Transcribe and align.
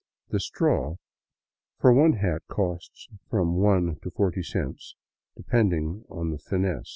The" 0.29 0.39
straw" 0.49 0.95
for 1.79 1.93
one 1.93 2.13
hat 2.13 2.41
costs 2.47 3.07
from 3.29 3.57
one 3.57 3.99
to 4.01 4.09
forty 4.09 4.41
cents, 4.41 4.95
depending 5.37 6.05
on 6.09 6.31
the 6.31 6.39
fineness. 6.39 6.87